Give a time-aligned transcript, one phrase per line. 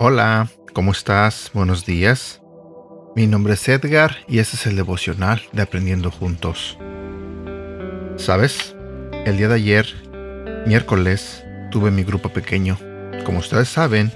[0.00, 1.50] Hola, ¿cómo estás?
[1.54, 2.42] Buenos días.
[3.16, 6.78] Mi nombre es Edgar y este es el devocional de Aprendiendo Juntos.
[8.16, 8.76] ¿Sabes?
[9.24, 9.86] El día de ayer,
[10.66, 12.78] miércoles, tuve mi grupo pequeño.
[13.24, 14.12] Como ustedes saben,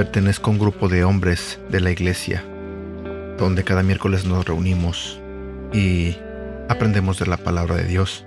[0.00, 2.42] pertenezco a un grupo de hombres de la iglesia,
[3.36, 5.20] donde cada miércoles nos reunimos
[5.74, 6.16] y
[6.70, 8.24] aprendemos de la palabra de Dios.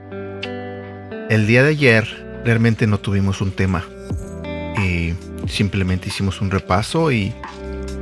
[1.31, 2.05] El día de ayer
[2.45, 3.83] realmente no tuvimos un tema
[4.77, 5.15] y
[5.47, 7.33] simplemente hicimos un repaso y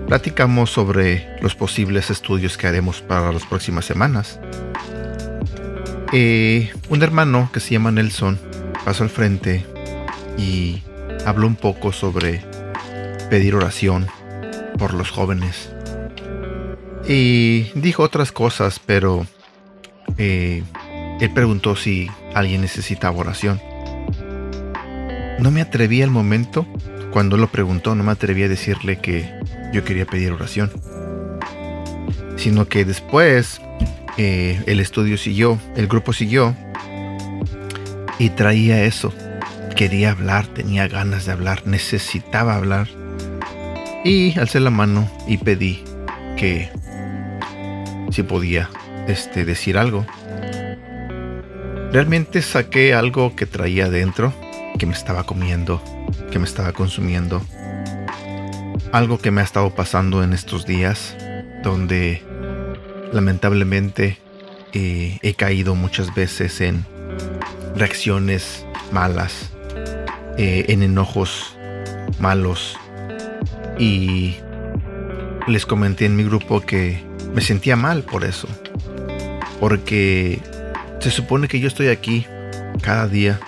[0.06, 4.38] platicamos sobre los posibles estudios que haremos para las próximas semanas.
[6.12, 8.38] Eh, un hermano que se llama Nelson
[8.84, 9.66] pasó al frente
[10.38, 10.84] y
[11.26, 12.51] habló un poco sobre
[13.32, 14.08] pedir oración
[14.78, 15.72] por los jóvenes.
[17.08, 19.26] Y dijo otras cosas, pero
[20.18, 20.64] eh,
[21.22, 23.62] él preguntó si alguien necesitaba oración.
[25.40, 26.68] No me atreví al momento
[27.14, 29.34] cuando lo preguntó, no me atreví a decirle que
[29.72, 30.70] yo quería pedir oración.
[32.36, 33.62] Sino que después
[34.18, 36.54] eh, el estudio siguió, el grupo siguió
[38.20, 39.14] y traía eso.
[39.78, 42.90] Quería hablar, tenía ganas de hablar, necesitaba hablar.
[44.04, 45.84] Y alcé la mano y pedí
[46.38, 46.70] que
[48.12, 48.70] si podía
[49.08, 50.06] este, decir algo.
[51.92, 54.34] Realmente saqué algo que traía adentro,
[54.80, 55.82] que me estaba comiendo
[56.32, 57.42] que me estaba consumiendo.
[58.92, 61.16] Algo que me ha estado pasando en estos días,
[61.64, 62.24] donde
[63.14, 64.18] lamentablemente
[64.74, 66.86] eh, he caído muchas veces en
[67.76, 69.52] reacciones malas,
[70.38, 71.56] eh, en enojos
[72.20, 72.78] malos.
[73.82, 74.36] Y
[75.48, 77.04] les comenté en mi grupo que
[77.34, 78.48] me sentía mal por eso.
[79.60, 80.40] Porque
[81.00, 82.28] se supone que yo estoy aquí
[82.84, 83.40] cada día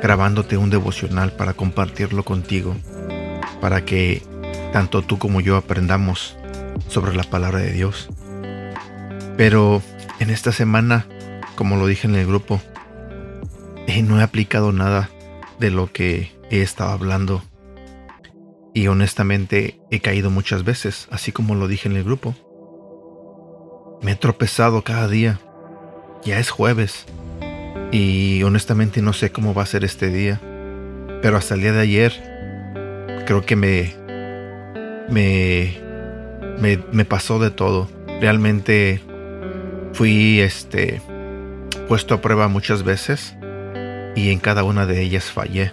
[0.00, 2.76] grabándote un devocional para compartirlo contigo,
[3.60, 4.22] para que
[4.72, 6.36] tanto tú como yo aprendamos
[6.86, 8.08] sobre la palabra de Dios.
[9.36, 9.82] Pero
[10.20, 11.06] en esta semana,
[11.56, 12.60] como lo dije en el grupo,
[13.88, 15.10] eh, no he aplicado nada
[15.58, 17.42] de lo que he estado hablando.
[18.74, 22.34] Y honestamente he caído muchas veces, así como lo dije en el grupo.
[24.02, 25.40] Me he tropezado cada día.
[26.24, 27.06] Ya es jueves.
[27.90, 30.40] Y honestamente no sé cómo va a ser este día.
[31.20, 32.32] Pero hasta el día de ayer
[33.26, 33.94] creo que me,
[35.08, 35.78] me,
[36.92, 37.88] me, pasó de todo.
[38.20, 39.00] Realmente
[39.92, 41.00] fui este,
[41.88, 43.36] puesto a prueba muchas veces
[44.16, 45.72] y en cada una de ellas fallé.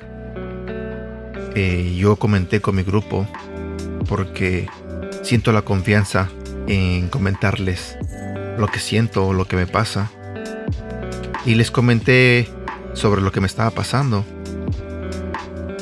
[1.56, 3.28] Eh, yo comenté con mi grupo
[4.08, 4.68] porque
[5.24, 6.30] siento la confianza
[6.68, 7.98] en comentarles
[8.58, 10.12] lo que siento o lo que me pasa
[11.46, 12.48] y les comenté
[12.94, 14.26] sobre lo que me estaba pasando.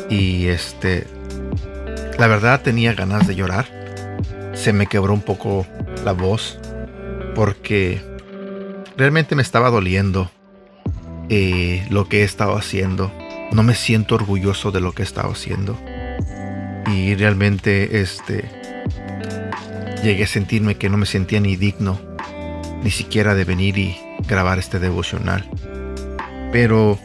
[0.10, 1.06] Y este,
[2.18, 3.68] la verdad tenía ganas de llorar.
[4.54, 5.66] Se me quebró un poco
[6.06, 6.60] la voz
[7.36, 8.02] porque
[8.96, 10.32] realmente me estaba doliendo
[11.30, 13.12] eh, lo que he estado haciendo.
[13.52, 15.78] No me siento orgulloso de lo que he estado haciendo.
[16.92, 18.50] Y realmente este
[20.04, 22.00] llegué a sentirme que no me sentía ni digno
[22.84, 23.98] ni siquiera de venir y
[24.28, 25.50] grabar este devocional.
[26.52, 26.98] Pero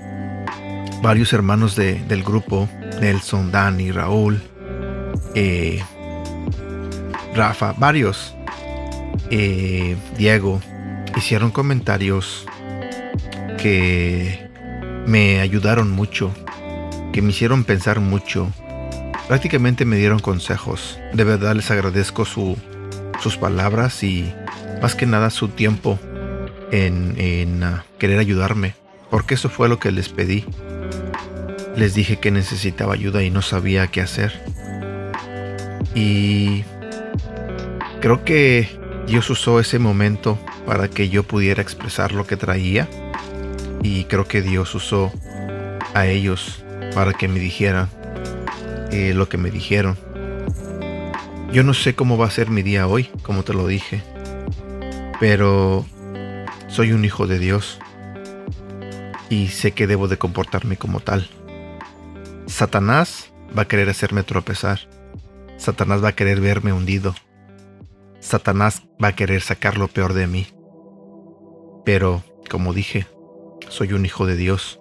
[1.03, 2.69] varios hermanos del grupo,
[3.01, 4.41] Nelson, Dani, Raúl,
[5.35, 5.83] eh,
[7.35, 8.35] Rafa, varios,
[9.31, 10.61] eh, Diego,
[11.17, 12.47] hicieron comentarios
[13.59, 14.42] que
[15.07, 16.33] me ayudaron mucho,
[17.13, 18.53] que me hicieron pensar mucho.
[19.29, 20.99] Prácticamente me dieron consejos.
[21.13, 24.33] De verdad les agradezco sus palabras y
[24.81, 25.99] más que nada su tiempo
[26.73, 28.75] en, ah, querer ayudarme,
[29.11, 30.45] porque eso fue lo que les pedí.
[31.77, 34.33] Les dije que necesitaba ayuda y no sabía qué hacer.
[35.95, 36.65] Y
[38.01, 38.69] creo que
[39.07, 42.89] Dios usó ese momento para que yo pudiera expresar lo que traía.
[43.83, 45.13] Y creo que Dios usó
[45.95, 46.65] a ellos
[46.95, 47.89] para que me dijeran
[48.91, 49.99] eh, lo que me dijeron.
[51.53, 54.03] Yo no sé cómo va a ser mi día hoy, como te lo dije.
[55.21, 55.85] Pero
[56.69, 57.79] soy un hijo de Dios
[59.29, 61.29] y sé que debo de comportarme como tal.
[62.47, 64.81] Satanás va a querer hacerme tropezar.
[65.57, 67.15] Satanás va a querer verme hundido.
[68.21, 70.47] Satanás va a querer sacar lo peor de mí.
[71.85, 73.07] Pero, como dije,
[73.73, 74.81] soy un hijo de Dios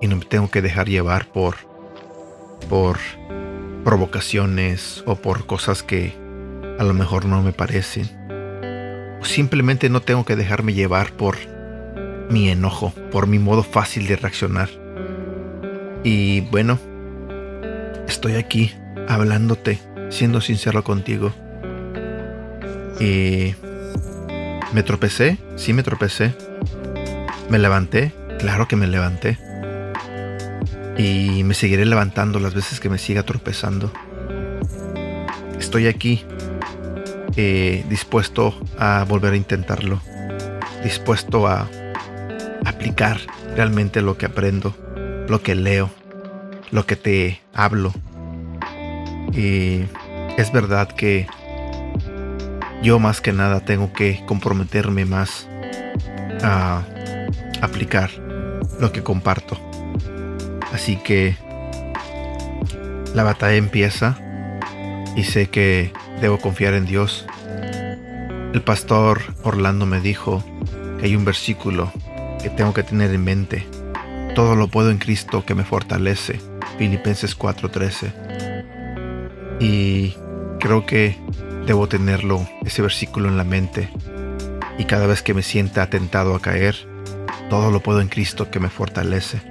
[0.00, 1.54] y no me tengo que dejar llevar por
[2.68, 2.98] por
[3.84, 6.12] provocaciones o por cosas que
[6.78, 8.10] a lo mejor no me parecen.
[9.20, 11.36] O simplemente no tengo que dejarme llevar por
[12.30, 14.70] mi enojo, por mi modo fácil de reaccionar.
[16.02, 16.80] Y bueno,
[18.08, 18.72] estoy aquí
[19.08, 19.78] hablándote,
[20.10, 21.32] siendo sincero contigo.
[22.98, 23.54] Y
[24.72, 26.34] me tropecé, sí me tropecé.
[27.48, 28.12] Me levanté,
[28.42, 29.38] claro que me levanté.
[30.98, 33.92] Y me seguiré levantando las veces que me siga tropezando.
[35.58, 36.24] Estoy aquí,
[37.36, 40.00] eh, dispuesto a volver a intentarlo.
[40.82, 41.68] Dispuesto a
[42.66, 43.18] aplicar
[43.54, 44.76] realmente lo que aprendo,
[45.28, 45.88] lo que leo,
[46.72, 47.92] lo que te hablo.
[49.32, 49.84] Y
[50.36, 51.28] es verdad que
[52.82, 55.48] yo más que nada tengo que comprometerme más
[56.42, 56.82] a
[57.60, 58.10] aplicar
[58.82, 59.58] lo que comparto.
[60.72, 61.36] Así que
[63.14, 64.18] la batalla empieza
[65.16, 67.26] y sé que debo confiar en Dios.
[68.52, 70.44] El pastor Orlando me dijo
[70.98, 71.90] que hay un versículo
[72.42, 73.66] que tengo que tener en mente.
[74.34, 76.38] Todo lo puedo en Cristo que me fortalece.
[76.76, 78.12] Filipenses 4:13.
[79.60, 80.14] Y
[80.58, 81.16] creo que
[81.66, 83.88] Debo tenerlo, ese versículo en la mente.
[84.78, 86.88] Y cada vez que me sienta atentado a caer,
[87.52, 89.42] todo lo puedo en Cristo que me fortalece.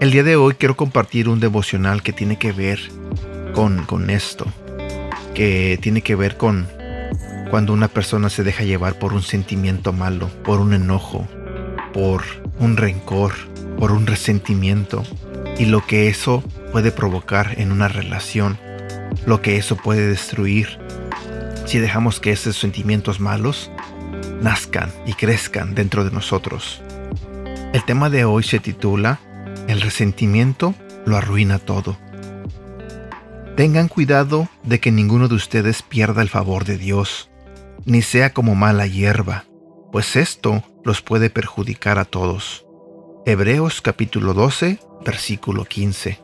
[0.00, 2.80] El día de hoy quiero compartir un devocional que tiene que ver
[3.54, 4.46] con, con esto,
[5.32, 6.66] que tiene que ver con
[7.52, 11.28] cuando una persona se deja llevar por un sentimiento malo, por un enojo,
[11.92, 12.24] por
[12.58, 13.34] un rencor,
[13.78, 15.04] por un resentimiento
[15.56, 18.58] y lo que eso puede provocar en una relación
[19.24, 20.80] lo que eso puede destruir
[21.64, 23.70] si dejamos que esos sentimientos malos
[24.42, 26.82] nazcan y crezcan dentro de nosotros.
[27.72, 29.20] El tema de hoy se titula
[29.68, 30.74] El resentimiento
[31.06, 31.96] lo arruina todo.
[33.56, 37.30] Tengan cuidado de que ninguno de ustedes pierda el favor de Dios,
[37.84, 39.44] ni sea como mala hierba,
[39.90, 42.66] pues esto los puede perjudicar a todos.
[43.24, 46.18] Hebreos capítulo 12, versículo 15.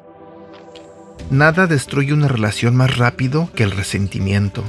[1.30, 4.64] Nada destruye una relación más rápido que el resentimiento.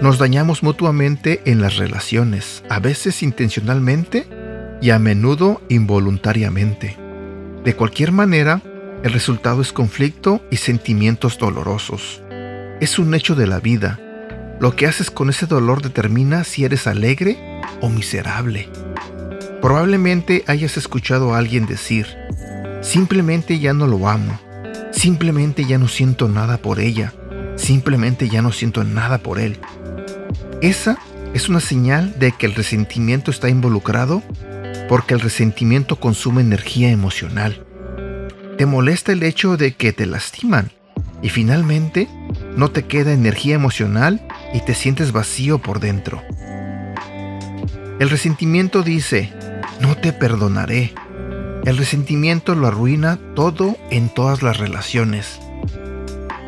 [0.00, 4.26] Nos dañamos mutuamente en las relaciones, a veces intencionalmente
[4.80, 6.96] y a menudo involuntariamente.
[7.64, 8.62] De cualquier manera,
[9.04, 12.22] el resultado es conflicto y sentimientos dolorosos.
[12.80, 14.00] Es un hecho de la vida.
[14.60, 17.38] Lo que haces con ese dolor determina si eres alegre
[17.80, 18.68] o miserable.
[19.60, 22.06] Probablemente hayas escuchado a alguien decir,
[22.80, 24.40] simplemente ya no lo amo
[24.92, 27.12] Simplemente ya no siento nada por ella.
[27.56, 29.58] Simplemente ya no siento nada por él.
[30.62, 30.96] Esa
[31.34, 34.22] es una señal de que el resentimiento está involucrado
[34.88, 37.66] porque el resentimiento consume energía emocional.
[38.58, 40.70] Te molesta el hecho de que te lastiman
[41.20, 42.08] y finalmente
[42.56, 44.24] no te queda energía emocional
[44.54, 46.22] y te sientes vacío por dentro.
[47.98, 49.32] El resentimiento dice,
[49.80, 50.94] no te perdonaré,
[51.64, 55.40] el resentimiento lo arruina todo en todas las relaciones.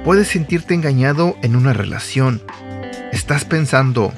[0.05, 2.43] Puedes sentirte engañado en una relación.
[3.15, 4.13] Estás pensando,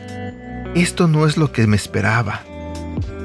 [0.74, 2.40] esto no es lo que me esperaba.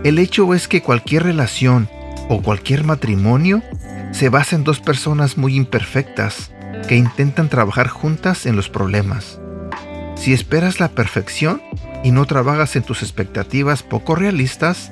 [0.03, 1.89] El hecho es que cualquier relación
[2.27, 3.63] o cualquier matrimonio
[4.11, 6.51] se basa en dos personas muy imperfectas
[6.89, 9.39] que intentan trabajar juntas en los problemas.
[10.15, 11.61] Si esperas la perfección
[12.03, 14.91] y no trabajas en tus expectativas poco realistas,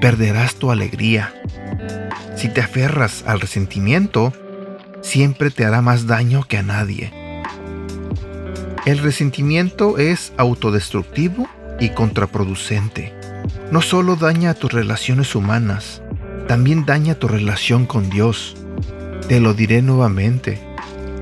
[0.00, 1.32] perderás tu alegría.
[2.34, 4.32] Si te aferras al resentimiento,
[5.02, 7.19] siempre te hará más daño que a nadie.
[8.90, 13.14] El resentimiento es autodestructivo y contraproducente.
[13.70, 16.02] No solo daña a tus relaciones humanas,
[16.48, 18.56] también daña tu relación con Dios.
[19.28, 20.60] Te lo diré nuevamente.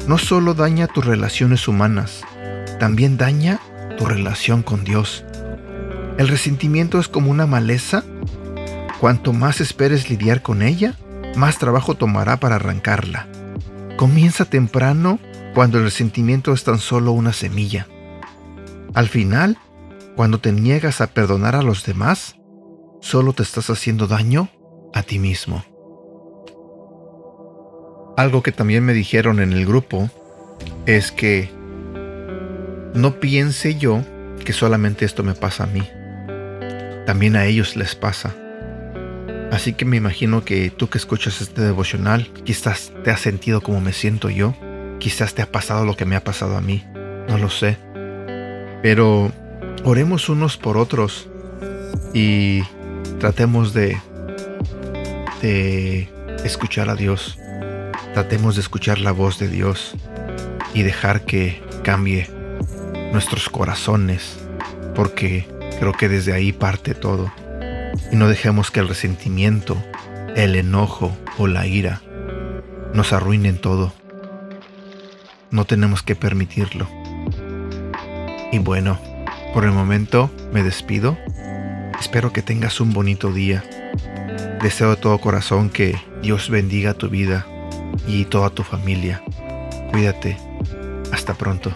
[0.06, 2.22] No solo daña tus relaciones humanas,
[2.80, 3.60] también daña
[3.98, 5.26] tu relación con Dios.
[6.16, 8.02] El resentimiento es como una maleza.
[8.98, 10.94] Cuanto más esperes lidiar con ella,
[11.36, 13.26] más trabajo tomará para arrancarla.
[13.98, 15.18] Comienza temprano
[15.58, 17.88] cuando el resentimiento es tan solo una semilla.
[18.94, 19.58] Al final,
[20.14, 22.36] cuando te niegas a perdonar a los demás,
[23.00, 24.50] solo te estás haciendo daño
[24.94, 25.64] a ti mismo.
[28.16, 30.08] Algo que también me dijeron en el grupo
[30.86, 31.50] es que
[32.94, 34.04] no piense yo
[34.44, 35.82] que solamente esto me pasa a mí.
[37.04, 38.32] También a ellos les pasa.
[39.50, 43.80] Así que me imagino que tú que escuchas este devocional, quizás te has sentido como
[43.80, 44.54] me siento yo,
[44.98, 46.84] quizás te ha pasado lo que me ha pasado a mí,
[47.28, 47.78] no lo sé.
[48.82, 49.32] Pero
[49.84, 51.28] oremos unos por otros
[52.14, 52.62] y
[53.18, 53.98] tratemos de,
[55.42, 56.08] de
[56.44, 57.38] escuchar a Dios.
[58.14, 59.94] Tratemos de escuchar la voz de Dios
[60.74, 62.28] y dejar que cambie
[63.12, 64.38] nuestros corazones,
[64.94, 65.46] porque
[65.78, 67.32] creo que desde ahí parte todo.
[68.12, 69.76] Y no dejemos que el resentimiento,
[70.36, 72.02] el enojo o la ira
[72.94, 73.92] nos arruinen todo.
[75.50, 76.88] No tenemos que permitirlo.
[78.52, 78.98] Y bueno,
[79.54, 81.16] por el momento me despido.
[82.00, 83.64] Espero que tengas un bonito día.
[84.62, 87.46] Deseo de todo corazón que Dios bendiga tu vida
[88.06, 89.22] y toda tu familia.
[89.90, 90.36] Cuídate.
[91.12, 91.72] Hasta pronto.